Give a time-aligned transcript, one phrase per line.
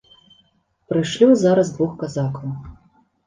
[0.93, 2.49] Прышлю зараз двух казакаў.